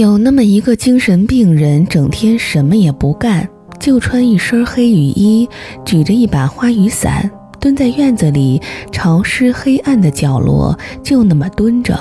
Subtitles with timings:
[0.00, 3.46] 有那么一个精神病人，整天什么也不干，
[3.78, 5.46] 就穿一身黑雨衣，
[5.84, 7.30] 举着一把花雨伞，
[7.60, 8.58] 蹲在院子里
[8.90, 11.94] 潮湿黑暗的角落，就那么蹲着，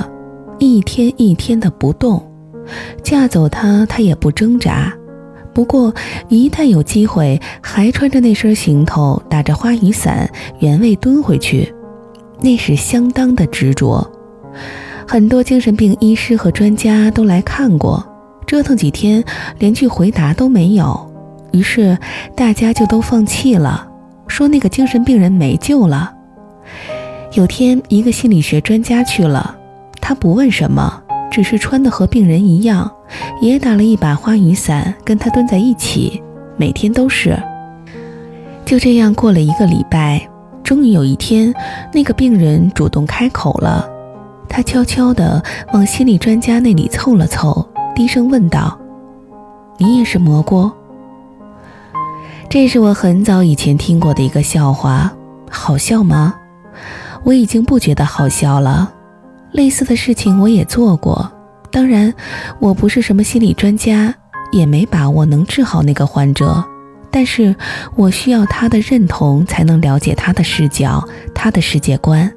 [0.59, 2.23] 一天一天的不动。
[3.03, 4.93] 架走他，他也不挣扎。
[5.53, 5.93] 不过
[6.29, 11.73] 一旦有机会，还穿着那身行头，打着花雨伞，原位蹲回去，
[12.39, 14.09] 那是相当的执着。
[15.11, 18.05] 很多精神病医师和专家都来看过，
[18.45, 19.23] 折腾几天，
[19.57, 21.11] 连句回答都没有。
[21.51, 21.97] 于是
[22.35, 23.87] 大家就都放弃了，
[24.27, 26.13] 说那个精神病人没救了。
[27.33, 29.57] 有天，一个心理学专家去了，
[29.99, 32.91] 他不问什么，只是穿的和病人一样，
[33.41, 36.21] 也打了一把花雨伞，跟他蹲在一起，
[36.55, 37.35] 每天都是。
[38.63, 40.29] 就这样过了一个礼拜，
[40.63, 41.51] 终于有一天，
[41.91, 43.89] 那个病人主动开口了。
[44.49, 48.77] 他悄悄地往心理专家那里凑了凑，低声问道
[49.77, 50.69] ：“你也是蘑菇？”
[52.49, 55.13] 这是我很早以前听过的一个笑话，
[55.49, 56.33] 好笑吗？
[57.23, 58.91] 我已经不觉得好笑了。
[59.51, 61.31] 类似的事情我也做过，
[61.71, 62.13] 当然，
[62.59, 64.13] 我不是什么心理专家，
[64.51, 66.63] 也没把握能治好那个患者，
[67.11, 67.55] 但是
[67.95, 72.31] 我需要他的认同，才能了解他的视角，他的世界观。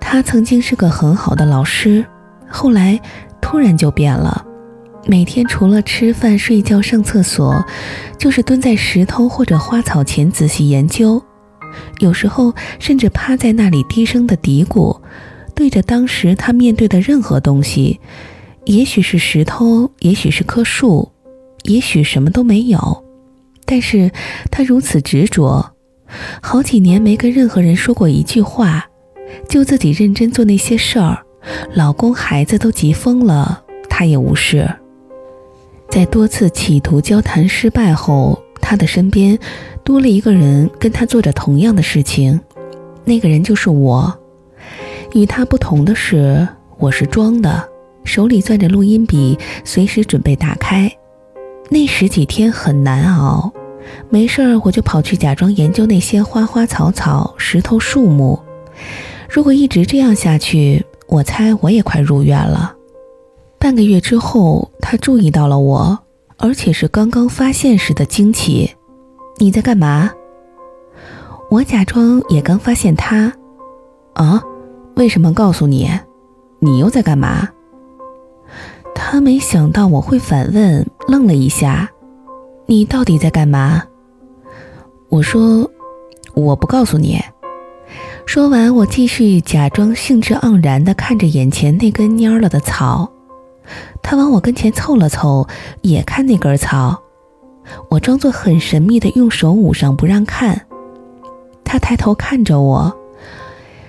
[0.00, 2.04] 他曾经是个很好的老师，
[2.48, 3.00] 后来
[3.40, 4.44] 突然就变了。
[5.06, 7.64] 每天除了吃饭、睡觉、上厕所，
[8.18, 11.22] 就是蹲在石头或者花草前仔细研究。
[12.00, 15.00] 有时候甚至趴在那里低声的嘀咕，
[15.54, 18.00] 对着当时他面对的任何东西，
[18.64, 21.12] 也许是石头，也许是棵树，
[21.62, 23.04] 也许什么都没有。
[23.64, 24.10] 但是
[24.50, 25.72] 他如此执着，
[26.42, 28.89] 好几年没跟任何人说过一句话。
[29.48, 31.18] 就自己认真做那些事儿，
[31.74, 34.68] 老公孩子都急疯了，他也无视。
[35.88, 39.38] 在多次企图交谈失败后，他的身边
[39.82, 42.40] 多了一个人跟他做着同样的事情，
[43.04, 44.16] 那个人就是我。
[45.14, 46.46] 与他不同的是，
[46.78, 47.68] 我是装的，
[48.04, 50.90] 手里攥着录音笔，随时准备打开。
[51.68, 53.52] 那十几天很难熬，
[54.08, 58.38] 没事儿我就跑去假装研究那些花花草草、石头树木。
[59.32, 62.74] 如果一直这样下去，我猜我也快入院了。
[63.60, 65.96] 半个月之后，他注意到了我，
[66.36, 68.68] 而且是刚刚发现时的惊奇。
[69.38, 70.10] 你在干嘛？
[71.48, 73.32] 我假装也刚发现他。
[74.14, 74.42] 啊？
[74.96, 75.88] 为什么告诉你？
[76.58, 77.48] 你又在干嘛？
[78.96, 81.88] 他没想到我会反问，愣了一下。
[82.66, 83.84] 你到底在干嘛？
[85.08, 85.70] 我说，
[86.34, 87.20] 我不告诉你。
[88.32, 93.10] 说完，我继续假装兴致盎然地看着眼前那根蔫了的草。
[94.04, 95.48] 他往我跟前凑了凑，
[95.80, 96.96] 也看那根草。
[97.88, 100.64] 我装作很神秘地用手捂上，不让看。
[101.64, 102.96] 他抬头看着我：“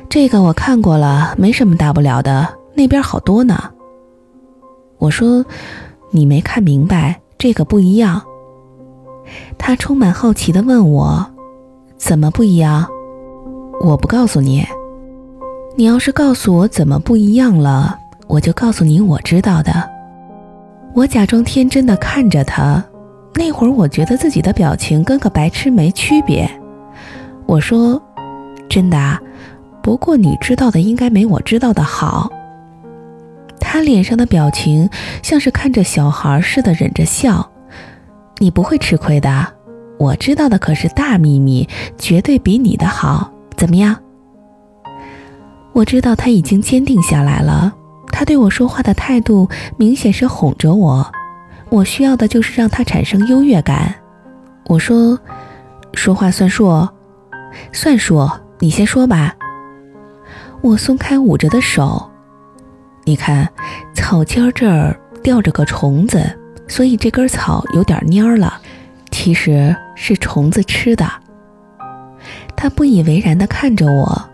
[0.10, 3.70] 这个我看过了，没什么大不了的，那边好多呢。”
[4.98, 5.46] 我说
[6.10, 8.20] ：“你没看明白，这个不一样。”
[9.60, 11.24] 他充满好奇地问我
[11.96, 12.88] ：“怎么不一样？”
[13.84, 14.64] 我不告诉你，
[15.76, 17.98] 你要是告诉我怎么不一样了，
[18.28, 19.90] 我就告诉你我知道的。
[20.94, 22.84] 我假装天真的看着他，
[23.34, 26.48] 那会儿我觉得自己的表情跟个白痴没区别。
[27.48, 28.00] 我说
[28.70, 29.18] ：“真的，
[29.82, 32.32] 不过你知道的应该没我知道的好。”
[33.60, 34.88] 他脸上的表情
[35.24, 37.50] 像是看着小孩似的忍着笑。
[38.38, 39.48] 你不会吃亏的，
[39.98, 41.68] 我知道的可是大秘密，
[41.98, 43.32] 绝对比你的好。
[43.62, 43.96] 怎么样？
[45.72, 47.72] 我知道他已经坚定下来了。
[48.12, 51.12] 他对我说话的态度明显是哄着我。
[51.70, 53.94] 我需要的就是让他产生优越感。
[54.66, 55.20] 我说
[55.94, 56.90] ：“说话算数，
[57.72, 58.28] 算数。
[58.58, 59.36] 你先说吧。”
[60.62, 62.10] 我松开捂着的手。
[63.04, 63.48] 你看，
[63.94, 66.36] 草尖这儿吊着个虫子，
[66.68, 68.60] 所以这根草有点蔫了。
[69.12, 71.08] 其实是虫子吃的。
[72.62, 74.30] 他不以为然地看着我，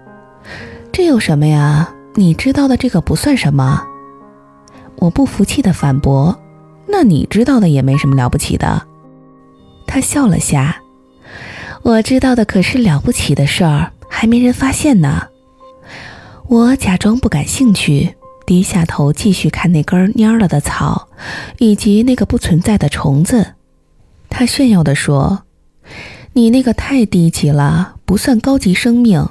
[0.92, 1.90] 这有什么呀？
[2.16, 3.82] 你知道的这个不算什么。
[4.98, 6.38] 我不服气地反驳
[6.88, 8.86] ：“那你知道的也没什么了不起的。”
[9.88, 10.82] 他笑了下
[11.84, 15.28] ：“我知道的可是了不起的事儿，还没人发现呢。”
[16.50, 18.16] 我假装不感兴趣，
[18.46, 21.08] 低下头继续看那根蔫了的草，
[21.60, 23.54] 以及那个不存在的虫子。
[24.30, 25.44] 他炫耀地说。
[26.34, 29.28] 你那个太低级了，不算高级生命。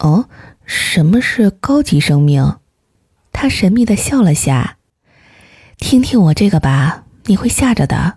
[0.00, 0.24] 哦，
[0.64, 2.56] 什么是高级生命？
[3.32, 4.78] 他神秘的笑了下。
[5.78, 8.14] 听听我这个吧，你会吓着的。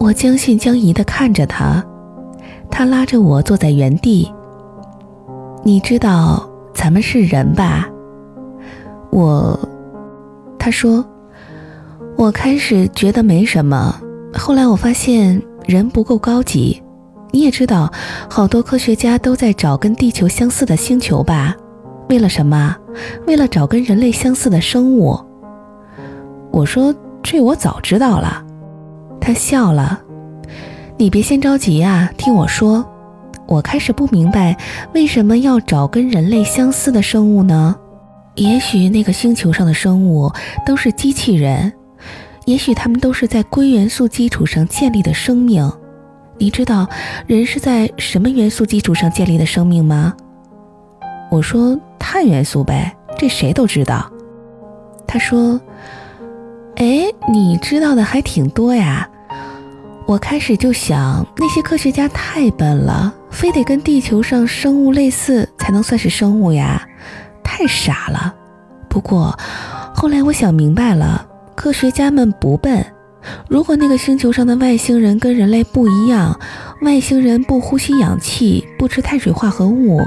[0.00, 1.84] 我将信将疑地看着他，
[2.70, 4.32] 他拉着我坐在原地。
[5.62, 7.86] 你知道咱们是人吧？
[9.10, 9.60] 我，
[10.58, 11.04] 他说，
[12.16, 14.00] 我开始觉得没什么，
[14.32, 16.82] 后来我发现人不够高级。
[17.30, 17.92] 你也知道，
[18.28, 21.54] 好多科学家都在找跟地球相似的星球吧？
[22.08, 22.76] 为了什么？
[23.26, 25.18] 为了找跟人类相似的生物。
[26.50, 28.44] 我说这我早知道了。
[29.20, 30.00] 他笑了。
[30.96, 32.84] 你别先着急啊，听我说。
[33.46, 34.56] 我开始不明白
[34.94, 37.76] 为什么要找跟人类相似的生物呢？
[38.34, 40.30] 也许那个星球上的生物
[40.66, 41.72] 都是机器人，
[42.46, 45.70] 也许他们都是在硅元素基础上建立的生命。
[46.38, 46.88] 你知道
[47.26, 50.14] 人是在什么元素基础上建立的生命吗？
[51.30, 54.10] 我说碳元素呗，这谁都知道。
[55.06, 55.60] 他说
[56.76, 59.08] ：“哎，你知道的还挺多呀。”
[60.06, 66.88] 我开始就想，那些科学家太笨了，非得跟地球上生物类似才能算是生物呀，
[67.42, 68.34] 太傻了。
[68.88, 69.38] 不过
[69.94, 72.82] 后来我想明白了，科学家们不笨。
[73.48, 76.38] 如果那个星球上的外星人跟人类不一样，
[76.82, 80.00] 外星人不呼吸氧气，不吃碳水化合物。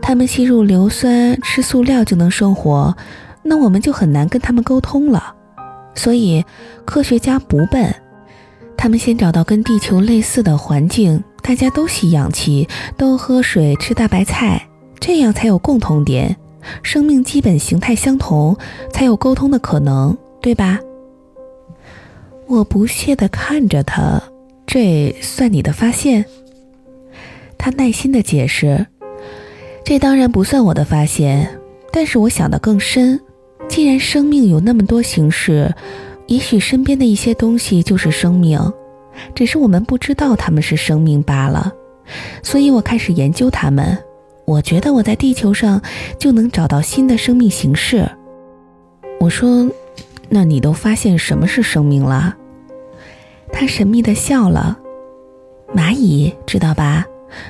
[0.00, 2.96] 他们吸入硫酸、吃塑料就能生活，
[3.42, 5.34] 那我们就很难跟他们沟通了。
[5.94, 6.44] 所以，
[6.84, 7.94] 科学家不笨，
[8.76, 14.68] 他们先找到跟地球类似的环境，大家都吸氧气，都喝水，吃大白菜，
[15.00, 16.36] 这样才有共同点，
[16.82, 18.56] 生命基本形态相同，
[18.92, 20.78] 才有沟通的可能，对吧？
[22.48, 24.22] 我不屑地看着他，
[24.66, 26.24] 这算你的发现？
[27.58, 28.86] 他耐心地解释。
[29.84, 31.58] 这当然不算我的发现，
[31.92, 33.20] 但是我想得更深。
[33.68, 35.74] 既然生命有那么多形式，
[36.28, 38.60] 也许身边的一些东西就是生命，
[39.34, 41.72] 只是我们不知道它们是生命罢了。
[42.42, 43.98] 所以我开始研究它们。
[44.44, 45.82] 我觉得我在地球上
[46.20, 48.08] 就能找到新的生命形式。
[49.18, 49.68] 我说
[50.28, 52.36] ：“那你都发现什么是生命了？”
[53.52, 54.78] 他神秘地笑了
[55.74, 57.04] ：“蚂蚁，知道吧？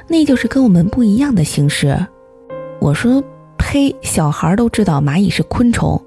[0.08, 1.98] 那就是跟我们不一样的形式。”
[2.80, 3.22] 我说
[3.56, 3.94] ：“呸！
[4.02, 6.00] 小孩都知道蚂蚁是昆虫。”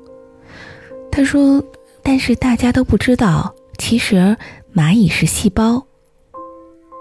[1.11, 1.63] 他说
[2.03, 4.37] ：“但是大家都不知道，其实
[4.73, 5.83] 蚂蚁是细胞。”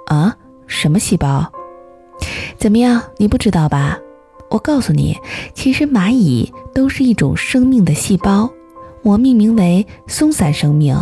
[0.08, 0.36] 啊？
[0.66, 1.50] 什么细胞？
[2.56, 3.02] 怎么样？
[3.18, 3.98] 你不知道吧？
[4.50, 5.16] 我告诉你，
[5.54, 8.50] 其实蚂蚁都是一种生命的细胞，
[9.08, 10.94] 我命名为松散生命。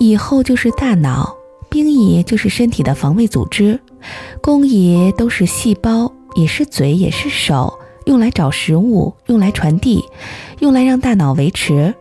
[0.00, 1.36] 蚁后就是大脑，
[1.68, 3.78] 兵蚁就是身体的防卫组织，
[4.40, 7.78] 工蚁都是细胞，也是嘴，也是手。
[8.06, 10.02] 用来找食物，用来传递，
[10.58, 11.94] 用来让大脑维持。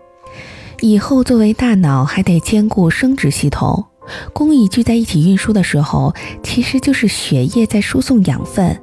[0.80, 3.86] 以后作为大脑，还得兼顾生殖系统。
[4.34, 8.82] 工蚁聚在一起运输的时候，其实就是血液在输送养分。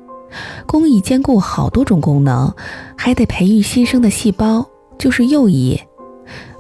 [0.69, 2.55] 工蚁兼顾好多种功能，
[2.97, 4.65] 还得培育新生的细胞，
[4.97, 5.81] 就是幼蚁。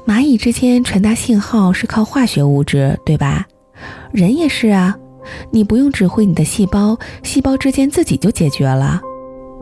[0.08, 3.46] 蚂蚁之间传达信号是靠化学物质，对吧？
[4.10, 4.96] 人也是啊，
[5.50, 9.02] 你不用指挥你的细胞，细胞之间自己就解决了，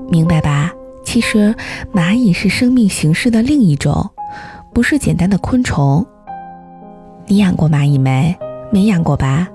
[0.09, 0.73] 明白吧？
[1.05, 1.53] 其实，
[1.93, 4.09] 蚂蚁是生命形式的另一种，
[4.73, 6.07] 不是简单的昆虫。
[7.27, 8.33] 你养过蚂蚁没？
[8.71, 9.49] 没养过吧？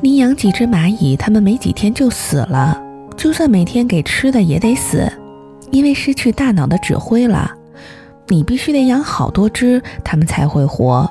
[0.00, 2.82] 你养几只蚂蚁，它们没几天就死了。
[3.14, 5.06] 就算每天给吃的，也得死，
[5.70, 7.56] 因为失去大脑的指挥了。
[8.30, 11.10] 你必须得养好多只，它们才会活。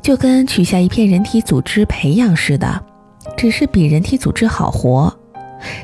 [0.00, 2.82] 就跟取下一片人体组织培养似的，
[3.36, 5.14] 只是比人体组织好活。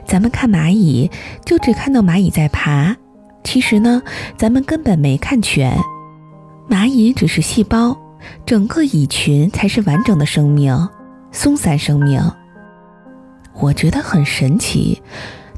[0.06, 1.10] 咱们看蚂蚁，
[1.44, 2.96] 就只看到蚂蚁在爬。
[3.42, 4.02] 其实呢，
[4.38, 5.76] 咱们根本没看全，
[6.70, 7.94] 蚂蚁只是细胞，
[8.46, 10.88] 整个蚁群才是完整的生命，
[11.30, 12.22] 松散生命。
[13.52, 15.02] 我觉得很神奇，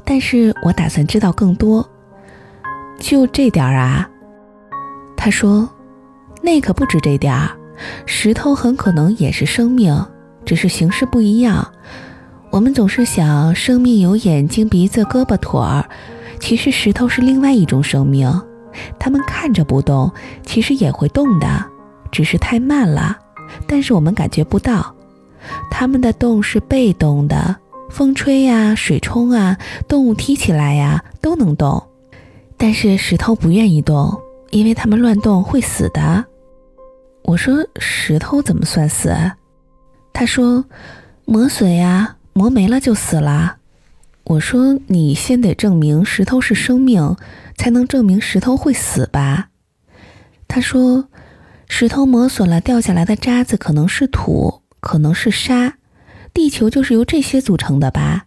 [0.03, 1.87] 但是我打算知道更多。
[2.99, 4.09] 就这点儿啊？
[5.17, 5.67] 他说，
[6.41, 7.51] 那可不止这点儿，
[8.05, 10.05] 石头很可能也是生命，
[10.45, 11.67] 只是形式不一样。
[12.51, 15.83] 我们总是想，生命有眼睛、鼻子、胳膊、腿儿。
[16.39, 18.31] 其实石头是另外一种生命，
[18.99, 20.09] 它们看着不动，
[20.45, 21.65] 其实也会动的，
[22.11, 23.17] 只是太慢了。
[23.67, 24.95] 但是我们感觉不到，
[25.71, 27.55] 它们的动是被动的，
[27.89, 29.57] 风吹呀，水冲啊，
[29.87, 31.83] 动物踢起来呀，都能动。
[32.55, 34.19] 但是石头不愿意动，
[34.51, 36.25] 因为它们乱动会死的。
[37.23, 39.13] 我说石头怎么算死？
[40.13, 40.65] 他说
[41.25, 43.57] 磨损呀，磨没了就死了。
[44.23, 47.15] 我说：“你先得证明石头是生命，
[47.55, 49.49] 才能证明石头会死吧？”
[50.47, 51.07] 他说
[51.69, 55.75] ：“石头磨损了，掉下来的渣子可能是土，可能是沙。
[56.33, 58.25] 地球就是由这些组成的吧？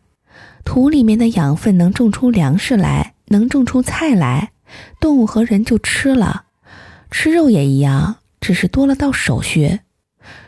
[0.65, 4.53] 土里面的养分能种出粮食来，能种出菜来，
[5.01, 6.45] 动物和人就吃了。
[7.11, 9.81] 吃肉也一样，只是多了道手续。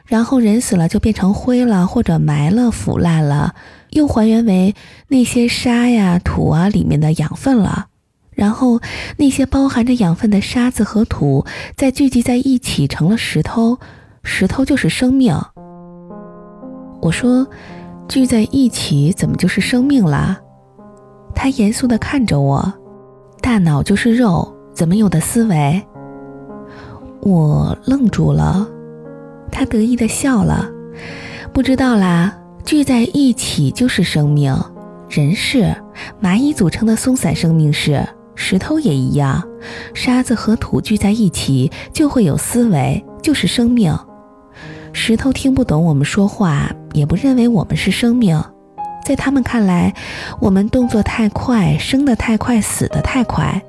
[0.06, 3.54] 然后人死了就变成灰了，或者埋了腐烂了，
[3.90, 4.74] 又还原为
[5.08, 7.86] 那些沙呀、土啊里面的养分了。
[8.30, 8.80] 然后
[9.18, 11.44] 那些包含着养分的沙子和土
[11.76, 13.78] 再聚集在一起成了石头，
[14.22, 15.38] 石头就是生命。
[17.00, 17.46] 我说，
[18.08, 20.40] 聚在一起怎么就是生命啦？
[21.34, 22.72] 他严肃地看着我，
[23.42, 25.82] 大脑就是肉，怎么有的思维？
[27.20, 28.66] 我愣住了，
[29.50, 30.70] 他得意地笑了，
[31.52, 34.56] 不知道啦，聚在一起就是生命，
[35.10, 35.74] 人是
[36.22, 38.08] 蚂蚁组成的松散生命是。
[38.34, 39.46] 石头也一样，
[39.92, 43.94] 沙子和土聚在一起就会有思维，就是生命。
[44.92, 48.42] 石头听不懂我们说话，也不认为我们是生命。
[49.04, 49.92] 在他们看来，
[50.40, 53.60] 我们动作太快，生得太快，死得太快。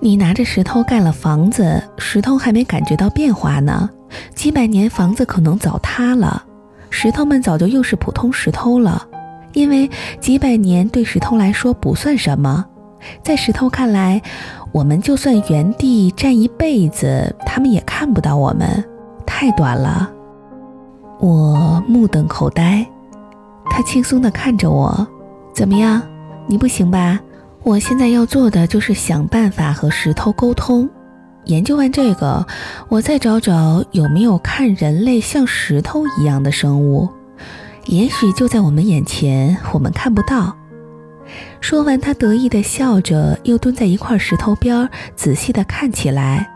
[0.00, 3.88] 你拿着石头盖了房子，石头还没感觉到变化呢，
[4.34, 6.42] 几百年房子可能早塌了，
[6.90, 9.06] 石头们早就又是普通石头了，
[9.52, 9.88] 因为
[10.20, 12.64] 几百年对石头来说不算什么。
[13.22, 14.20] 在石头看来，
[14.72, 18.84] 我们就算原地站一辈子，他们也看不到我们，
[19.26, 20.10] 太短了。
[21.20, 22.84] 我目瞪口呆，
[23.70, 25.06] 他轻松地看着我，
[25.54, 26.02] 怎么样？
[26.46, 27.20] 你不行吧？
[27.62, 30.88] 我现在要做的就是想办法和石头沟通。
[31.44, 32.46] 研究完这个，
[32.88, 37.08] 我再找找有没有看人类像石头一样的生物，
[37.86, 40.56] 也许就在我们眼前，我们看不到。
[41.60, 46.48] 说完，他得意地笑着，又蹲在一块石头边，仔细地看起来。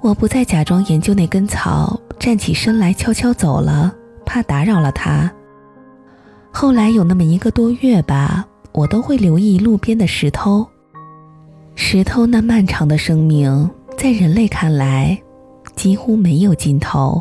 [0.00, 3.94] 我不再假装研究那根草，站起身来，悄悄走了，
[4.26, 5.30] 怕打扰了他。
[6.56, 10.64] 后来有那么一个多月吧，我都会留意路边的石头。
[11.74, 13.68] 石头那漫长的生命，
[13.98, 15.20] 在人类看来，
[15.74, 17.20] 几乎没有尽头。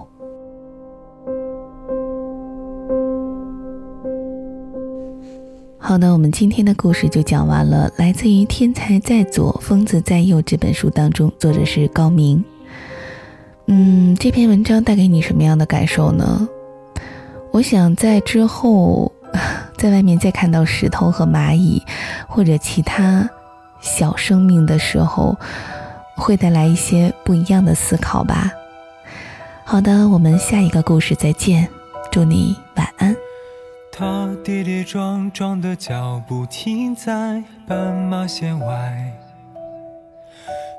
[5.80, 12.42] 好的，我们今天的故事就讲完了，来自于《天才在左，疯子在右》这本书当中，作者是高明。
[13.66, 16.48] 嗯，这篇文章带给你什么样的感受呢？
[17.52, 19.12] 我想在之后，
[19.84, 21.84] 在外面再看到石头和蚂蚁
[22.26, 23.30] 或者其他
[23.82, 25.38] 小生命的时候，
[26.16, 28.50] 会带来一些不一样的思考吧。
[29.66, 31.68] 好的，我们下一个故事再见，
[32.10, 33.14] 祝你晚安。
[33.92, 39.12] 他跌跌撞撞的脚步停在斑马线外，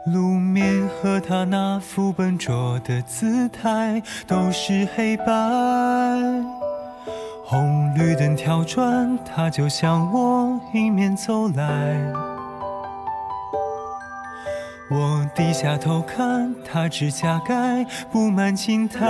[0.06, 6.63] 路面和他那副笨拙的姿态都是黑白。
[7.46, 12.00] 红绿灯跳转，它就向我迎面走来。
[14.90, 19.04] 我低下头看，他指甲盖布满青苔。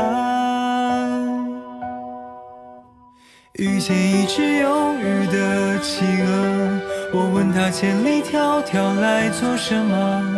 [3.54, 6.80] 遇见一只忧郁的企鹅，
[7.12, 10.36] 我问他千里迢迢来做什么？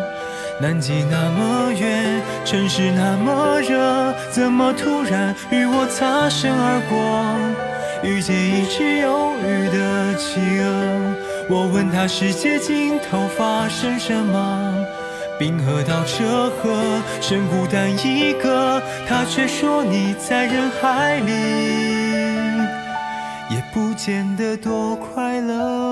[0.61, 7.75] 南极那么远，城市那么热，怎么突然与我擦身而过？
[8.07, 11.17] 遇见一只忧郁的企鹅，
[11.51, 14.87] 我问他世界尽头发生什么？
[15.39, 21.33] 冰河到车河，剩孤单一个，他却说你在人海里。
[23.51, 25.86] 也不见得多快乐。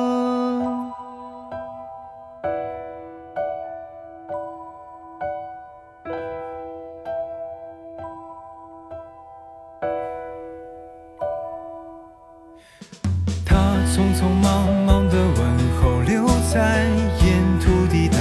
[13.94, 15.38] 匆匆忙忙的问
[15.80, 16.82] 候留在
[17.24, 18.18] 沿途地带，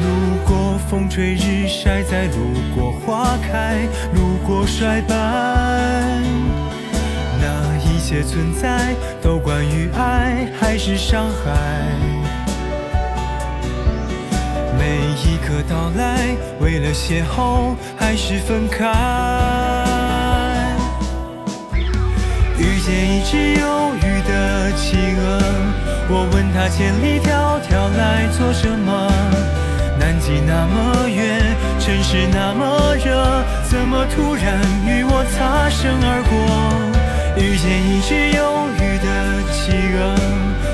[0.00, 0.06] 路
[0.46, 5.14] 过风吹日晒，再路过花开，路过衰败。
[7.42, 11.84] 那一切存在都关于爱还是伤害？
[14.78, 19.51] 每一刻到来，为了邂逅还是分开？
[22.84, 25.40] 见一只忧郁的企鹅，
[26.08, 29.08] 我问他千里迢迢来做什么？
[30.00, 31.38] 南极那么远，
[31.78, 36.34] 城市那么热，怎么突然与我擦身而过？
[37.36, 39.06] 遇见一只忧郁的
[39.52, 40.18] 企鹅，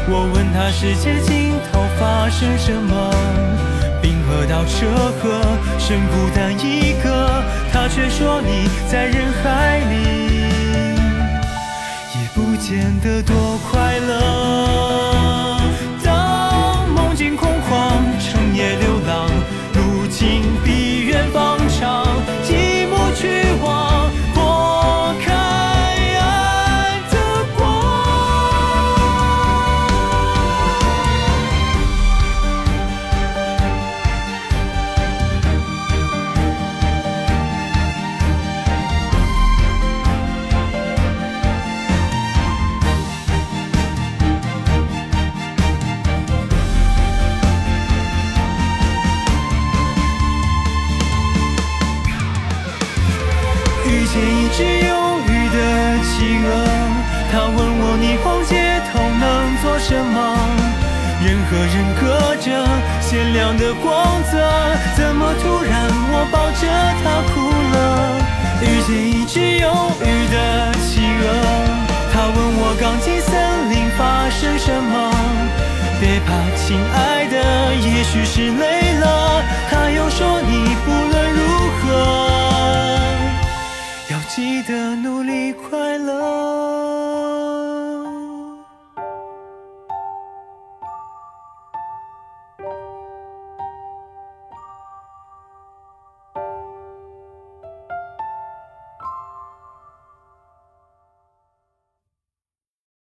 [0.08, 3.12] 我问他世界尽头发生什么？
[4.00, 4.86] 冰河到这
[5.20, 5.42] 个，
[5.78, 9.80] 剩孤单一个，他却说你在人海
[12.68, 13.47] 见得多。
[63.08, 64.36] 鲜亮的光泽，
[64.94, 66.68] 怎么突然我抱着
[67.00, 68.20] 它哭了？
[68.60, 69.72] 遇见一只忧
[70.02, 71.24] 郁的企鹅，
[72.12, 75.10] 它问我刚进森林发生什么？
[75.98, 79.42] 别怕，亲爱的，也许是累了。
[79.70, 80.37] 它又说